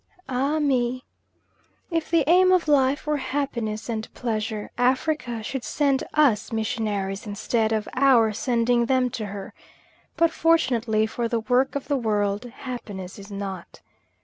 Ah 0.29 0.57
me! 0.57 1.05
if 1.91 2.09
the 2.09 2.27
aim 2.27 2.51
of 2.51 2.67
life 2.67 3.05
were 3.05 3.17
happiness 3.17 3.87
and 3.87 4.11
pleasure, 4.15 4.71
Africa 4.75 5.43
should 5.43 5.63
send 5.63 6.03
us 6.15 6.51
missionaries 6.51 7.27
instead 7.27 7.71
of 7.71 7.87
our 7.93 8.33
sending 8.33 8.87
them 8.87 9.11
to 9.11 9.27
her 9.27 9.53
but, 10.17 10.31
fortunately 10.31 11.05
for 11.05 11.27
the 11.27 11.41
work 11.41 11.75
of 11.75 11.87
the 11.87 11.97
world, 11.97 12.45
happiness 12.45 13.19
is 13.19 13.29
not. 13.29 13.81